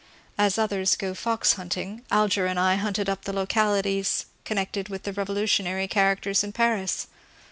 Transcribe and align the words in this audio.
As 0.35 0.57
others 0.57 0.95
go 0.95 1.13
fox 1.13 1.53
hunting, 1.53 2.01
Alger 2.09 2.47
and 2.47 2.59
I 2.59 2.73
hunted 2.77 3.07
up 3.07 3.25
the 3.25 3.31
localities 3.33 4.25
connected 4.45 4.89
with 4.89 5.03
revolu 5.03 5.35
lutionary 5.43 5.87
characters 5.87 6.43
in 6.43 6.53
Paris. 6.53 7.05